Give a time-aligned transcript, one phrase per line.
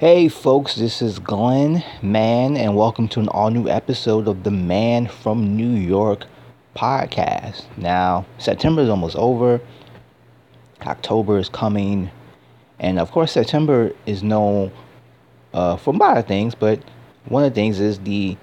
[0.00, 4.50] Hey folks, this is Glenn Mann, and welcome to an all new episode of the
[4.50, 6.24] Man from New York
[6.74, 7.64] podcast.
[7.76, 9.60] Now, September is almost over,
[10.86, 12.10] October is coming,
[12.78, 14.72] and of course, September is known
[15.52, 16.82] uh, for a lot of things, but
[17.26, 18.38] one of the things is the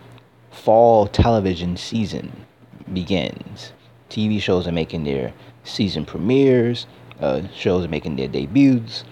[0.51, 2.45] fall television season
[2.93, 3.73] begins.
[4.11, 5.33] TV shows are making their
[5.63, 6.85] season premieres,
[7.19, 9.03] uh, shows are making their debuts.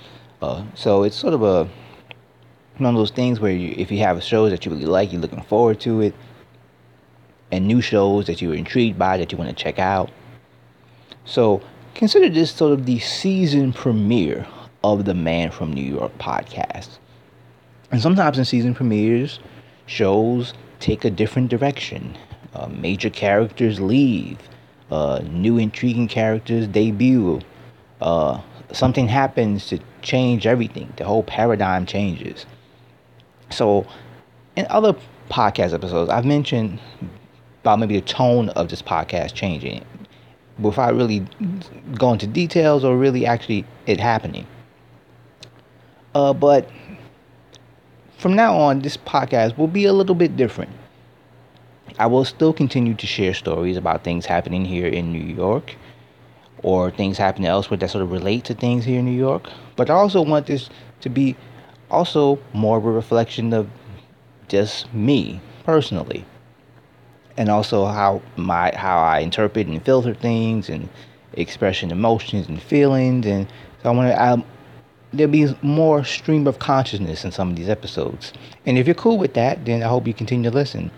[0.43, 1.67] Uh, so it's sort of a
[2.77, 5.21] one of those things where you, if you have shows that you really like, you're
[5.21, 6.13] looking forward to it,
[7.51, 10.09] and new shows that you're intrigued by that you want to check out.
[11.25, 11.61] So
[11.93, 14.47] consider this sort of the season premiere
[14.83, 16.99] of the Man from New York podcast.
[17.91, 19.39] And sometimes in season premieres,
[19.85, 22.17] shows take a different direction.
[22.53, 24.37] Uh, major characters leave,
[24.91, 27.41] uh, new intriguing characters debut.
[28.01, 30.91] Uh, something happens to change everything.
[30.97, 32.45] The whole paradigm changes.
[33.49, 33.85] So,
[34.55, 34.95] in other
[35.29, 36.79] podcast episodes, I've mentioned
[37.61, 39.83] about maybe the tone of this podcast changing
[40.59, 41.25] without really
[41.93, 44.47] going into details or really actually it happening.
[46.13, 46.69] Uh, but
[48.17, 50.71] from now on, this podcast will be a little bit different.
[51.99, 55.75] I will still continue to share stories about things happening here in New York
[56.63, 59.49] or things happening elsewhere that sort of relate to things here in New York.
[59.75, 60.69] But I also want this
[61.01, 61.35] to be
[61.89, 63.69] also more of a reflection of
[64.47, 66.25] just me personally.
[67.37, 70.87] And also how my how I interpret and filter things and
[71.33, 73.25] expression emotions and feelings.
[73.25, 73.47] And
[73.83, 74.45] so I want to
[75.13, 78.33] there'll be more stream of consciousness in some of these episodes.
[78.65, 80.91] And if you're cool with that then I hope you continue to listen.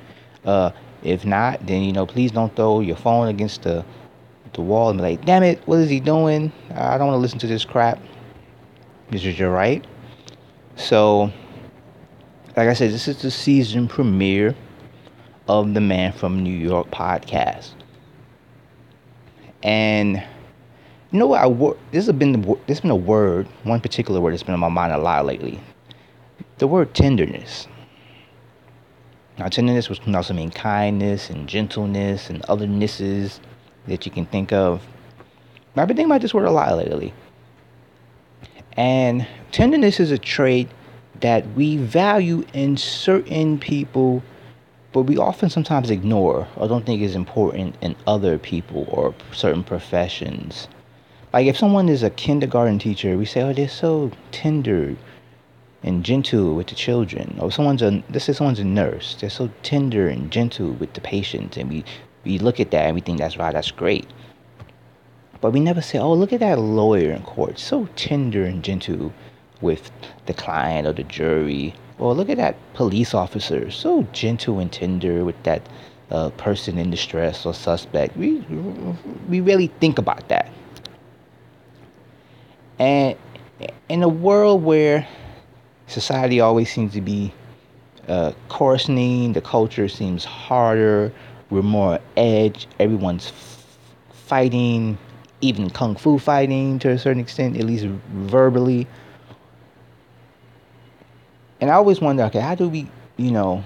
[0.46, 0.72] Uh,
[1.04, 3.84] if not then you know please don't throw your phone against the
[4.54, 6.52] the wall and be like damn it what is he doing?
[6.76, 8.00] I don't want to listen to this crap.
[9.10, 9.86] This is your right
[10.78, 11.32] so,
[12.56, 14.56] like I said, this is the season premiere
[15.48, 17.72] of the Man from New York podcast.
[19.64, 20.24] And
[21.12, 21.42] you know what?
[21.42, 24.54] I this has been the, this has been a word, one particular word that's been
[24.54, 25.60] on my mind a lot lately.
[26.60, 27.68] The word tenderness.
[29.38, 33.40] Now, tenderness was, can also mean kindness and gentleness and other nisses
[33.88, 34.82] that you can think of.
[35.76, 37.14] I've been thinking about this word a lot lately.
[38.78, 40.70] And tenderness is a trait
[41.20, 44.22] that we value in certain people,
[44.94, 49.64] but we often sometimes ignore or don't think is important in other people or certain
[49.64, 50.68] professions.
[51.34, 54.96] Like if someone is a kindergarten teacher, we say, oh, they're so tender
[55.84, 57.38] and gentle with the children.
[57.40, 61.02] Or someone's a let's say someone's a nurse, they're so tender and gentle with the
[61.02, 61.84] patients, and we
[62.24, 64.08] we look at that and we think that's right, that's great.
[65.42, 69.14] But we never say, oh, look at that lawyer in court, so tender and gentle
[69.62, 69.92] with
[70.26, 71.74] the client or the jury.
[72.00, 75.62] Or look at that police officer, so gentle and tender with that
[76.12, 78.16] uh, person in distress or suspect.
[78.18, 78.40] We,
[79.28, 80.52] we really think about that.
[82.80, 83.18] And
[83.90, 85.08] in a world where
[85.88, 87.34] society always seems to be
[88.08, 91.12] uh, coarsening, the culture seems harder,
[91.50, 93.78] we're more edge, everyone's f-
[94.12, 94.98] fighting,
[95.42, 98.88] even kung fu fighting to a certain extent, at least verbally.
[101.62, 102.88] And I always wonder, okay, how do we,
[103.18, 103.64] you know,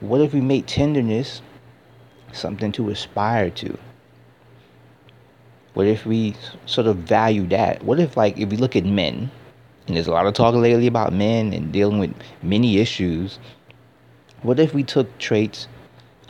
[0.00, 1.42] what if we make tenderness
[2.32, 3.78] something to aspire to?
[5.74, 6.36] What if we
[6.66, 7.82] sort of value that?
[7.82, 9.30] What if, like, if we look at men,
[9.86, 13.38] and there's a lot of talk lately about men and dealing with many issues,
[14.42, 15.66] what if we took traits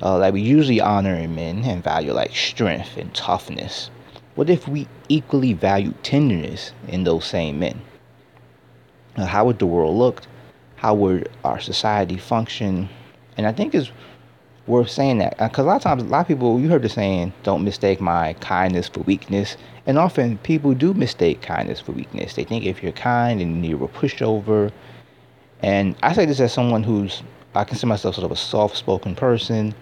[0.02, 3.90] uh, that we usually honor in men and value like strength and toughness.
[4.34, 7.80] What if we equally value tenderness in those same men?
[9.16, 10.22] Uh, how would the world look?
[10.76, 12.88] How would our society function?
[13.36, 13.90] And I think it's
[14.66, 16.82] worth saying that because uh, a lot of times, a lot of people, you heard
[16.82, 19.56] the saying, "Don't mistake my kindness for weakness."
[19.86, 22.34] And often, people do mistake kindness for weakness.
[22.34, 24.72] They think if you're kind and you're a pushover.
[25.62, 27.22] And I say this as someone who's
[27.54, 29.74] I consider myself sort of a soft-spoken person.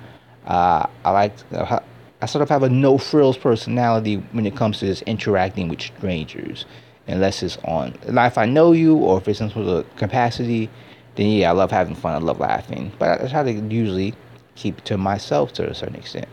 [0.47, 1.81] Uh, I like uh,
[2.21, 5.81] I sort of have a no frills personality when it comes to just interacting with
[5.81, 6.67] strangers,
[7.07, 9.97] unless it's on like if I know you or if it's in some sort of
[9.97, 10.71] capacity.
[11.15, 12.15] Then yeah, I love having fun.
[12.15, 14.15] I love laughing, but I try to usually
[14.55, 16.29] keep to myself to a certain extent.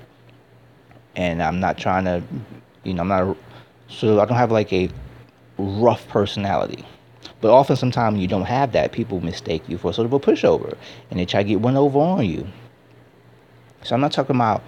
[1.16, 2.24] And I'm not trying to,
[2.84, 3.38] you know, I'm not
[3.90, 4.90] so I don't have like a
[5.58, 6.86] rough personality.
[7.42, 8.92] But often, sometimes you don't have that.
[8.92, 10.78] People mistake you for sort of a pushover,
[11.10, 12.48] and they try to get one over on you.
[13.84, 14.62] So I'm not talking about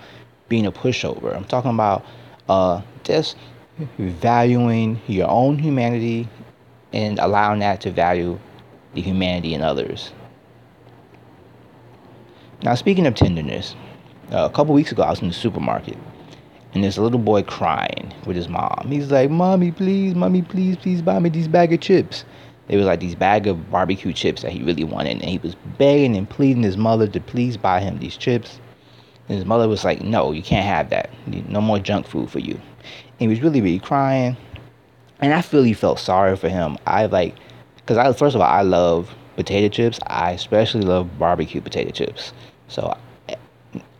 [0.47, 1.35] being a pushover.
[1.35, 2.05] I'm talking about
[2.47, 3.35] uh, just
[3.97, 6.27] valuing your own humanity
[6.93, 8.39] and allowing that to value
[8.93, 10.11] the humanity in others.
[12.63, 13.75] Now, speaking of tenderness,
[14.31, 15.97] uh, a couple weeks ago I was in the supermarket
[16.73, 18.87] and there's a little boy crying with his mom.
[18.87, 22.23] He's like, Mommy, please, Mommy, please, please buy me these bag of chips.
[22.69, 25.21] It was like these bag of barbecue chips that he really wanted.
[25.21, 28.59] And he was begging and pleading his mother to please buy him these chips.
[29.27, 31.09] And his mother was like, No, you can't have that.
[31.49, 32.53] No more junk food for you.
[32.53, 32.61] And
[33.19, 34.37] he was really, really crying.
[35.19, 36.77] And I feel really felt sorry for him.
[36.87, 37.35] I like,
[37.75, 39.99] because I, first of all, I love potato chips.
[40.07, 42.33] I especially love barbecue potato chips.
[42.67, 42.97] So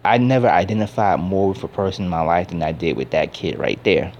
[0.03, 3.33] I never identified more with a person in my life than I did with that
[3.33, 4.11] kid right there.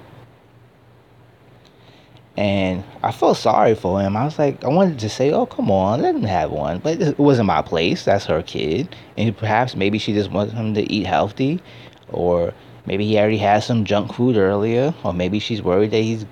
[2.38, 4.16] And I felt sorry for him.
[4.16, 6.80] I was like, I wanted to say, oh, come on, let him have one.
[6.80, 8.06] But it wasn't my place.
[8.06, 8.95] That's her kid.
[9.18, 11.62] And perhaps maybe she just wants him to eat healthy.
[12.10, 12.54] Or
[12.86, 14.94] maybe he already had some junk food earlier.
[15.04, 16.25] Or maybe she's worried that he's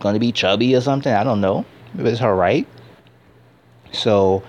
[0.00, 1.12] going to be chubby or something.
[1.12, 1.66] I don't know.
[1.98, 2.66] It was her right.
[3.92, 4.42] So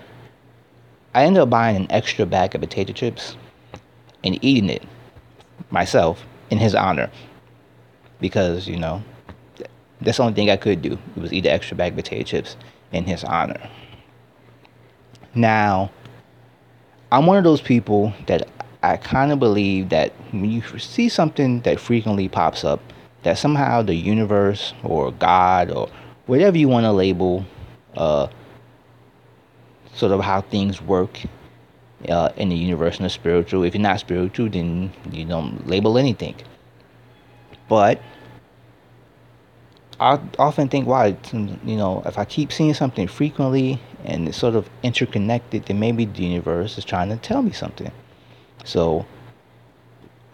[1.14, 3.36] I ended up buying an extra bag of potato chips
[4.24, 4.84] and eating it
[5.70, 7.12] myself in his honor
[8.20, 9.04] because you know
[10.02, 10.98] that's the only thing I could do.
[11.16, 12.58] It was eat an extra bag of potato chips
[12.92, 13.70] in his honor.
[15.34, 15.92] Now,
[17.12, 18.48] I'm one of those people that
[18.84, 22.82] I kind of believe that when you see something that frequently pops up,
[23.24, 25.90] that somehow the universe or God or
[26.26, 27.46] whatever you want to label,
[27.98, 28.28] uh,
[29.94, 31.20] sort of how things work
[32.10, 33.64] uh, in the universe and the spiritual.
[33.64, 36.36] If you're not spiritual, then you don't label anything.
[37.68, 38.02] But
[40.00, 44.56] I often think, why, you know, if I keep seeing something frequently and it's sort
[44.56, 47.92] of interconnected, then maybe the universe is trying to tell me something.
[48.66, 49.06] So,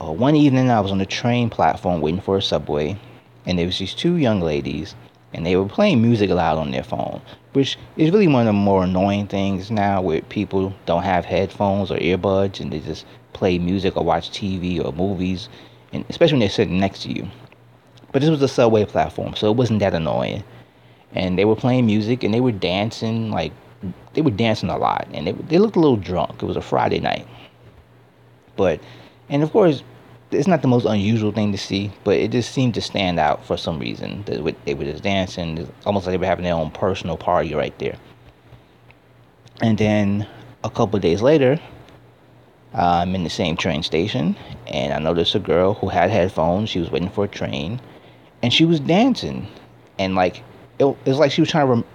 [0.01, 2.97] uh, one evening I was on the train platform waiting for a subway,
[3.45, 4.95] and there was these two young ladies
[5.33, 7.21] and they were playing music loud on their phone,
[7.53, 11.91] which is really one of the more annoying things now where people don't have headphones
[11.91, 15.47] or earbuds and they just play music or watch TV or movies,
[15.93, 17.27] and especially when they're sitting next to you.
[18.11, 20.43] But this was a subway platform, so it wasn't that annoying.
[21.13, 23.51] And they were playing music and they were dancing like
[24.13, 26.43] they were dancing a lot, and they they looked a little drunk.
[26.43, 27.27] It was a Friday night,
[28.55, 28.79] but
[29.29, 29.83] and of course
[30.31, 33.45] it's not the most unusual thing to see, but it just seemed to stand out
[33.45, 34.23] for some reason.
[34.25, 37.97] They were just dancing, almost like they were having their own personal party right there.
[39.61, 40.25] And then
[40.63, 41.59] a couple days later,
[42.73, 44.37] I'm in the same train station,
[44.67, 46.69] and I noticed a girl who had headphones.
[46.69, 47.81] She was waiting for a train,
[48.43, 49.47] and she was dancing,
[49.99, 50.43] and like
[50.79, 51.87] it, it was like she was trying to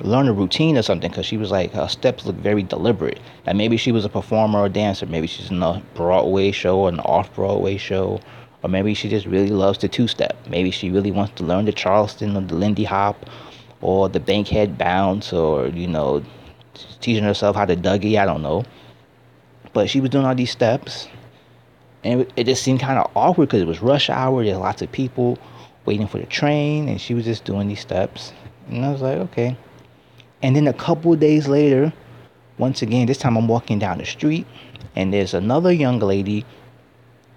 [0.00, 3.20] learn a routine or something because she was like her steps looked very deliberate.
[3.46, 5.06] Like maybe she was a performer or dancer.
[5.06, 8.20] Maybe she's in a broadway show or an off-broadway show.
[8.62, 10.36] Or maybe she just really loves the two-step.
[10.48, 13.26] Maybe she really wants to learn the charleston or the lindy hop
[13.82, 16.24] or the bankhead bounce or you know
[17.00, 18.18] teaching herself how to dougie.
[18.18, 18.64] I don't know.
[19.72, 21.08] But she was doing all these steps.
[22.02, 24.44] And it just seemed kind of awkward because it was rush hour.
[24.44, 25.38] There's lots of people
[25.86, 28.32] waiting for the train and she was just doing these steps
[28.68, 29.56] and i was like okay
[30.44, 31.90] and then a couple days later,
[32.58, 34.46] once again, this time I'm walking down the street
[34.94, 36.44] and there's another young lady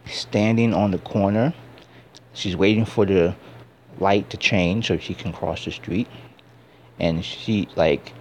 [0.08, 1.54] standing on the corner.
[2.34, 3.34] She's waiting for the
[4.00, 6.10] light to change so she can cross the street.
[7.00, 8.12] And she like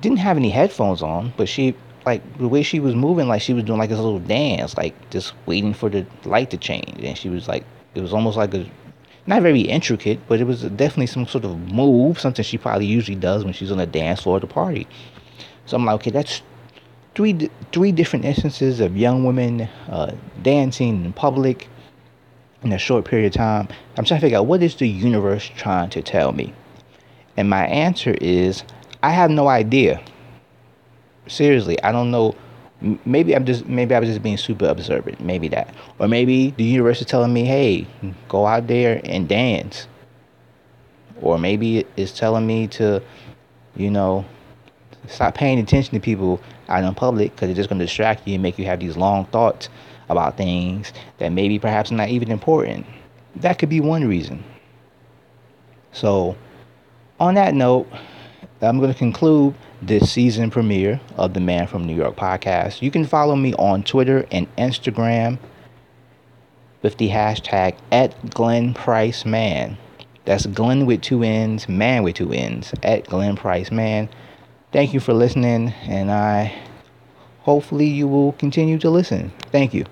[0.00, 3.52] didn't have any headphones on, but she like the way she was moving, like she
[3.52, 7.04] was doing like this little dance, like just waiting for the light to change.
[7.04, 8.68] And she was like, it was almost like a
[9.26, 13.16] not very intricate, but it was definitely some sort of move, something she probably usually
[13.16, 14.86] does when she's on the dance floor at a party.
[15.66, 16.42] So I'm like, okay, that's
[17.14, 21.68] three three different instances of young women uh, dancing in public
[22.62, 23.68] in a short period of time.
[23.96, 26.54] I'm trying to figure out what is the universe trying to tell me,
[27.36, 28.62] and my answer is
[29.02, 30.00] I have no idea.
[31.26, 32.36] Seriously, I don't know
[32.80, 35.20] maybe I'm just maybe I was just being super observant.
[35.20, 37.86] Maybe that, or maybe the universe is telling me, "Hey,
[38.28, 39.88] go out there and dance."
[41.22, 43.02] Or maybe it's telling me to,
[43.74, 44.26] you know,
[45.08, 48.34] stop paying attention to people out in public because it's just going to distract you
[48.34, 49.70] and make you have these long thoughts
[50.08, 52.86] about things that maybe perhaps not even important.
[53.36, 54.44] That could be one reason.
[55.92, 56.36] So,
[57.18, 57.88] on that note,
[58.60, 62.82] I'm going to conclude this season premiere of the Man from New York podcast.
[62.82, 65.38] You can follow me on Twitter and Instagram
[66.82, 69.76] with the hashtag at Glenn Price Mann.
[70.24, 74.08] That's Glenn with two N's, man with two N's, at Glenn Price Mann.
[74.72, 76.52] Thank you for listening, and I
[77.42, 79.32] hopefully you will continue to listen.
[79.52, 79.84] Thank you.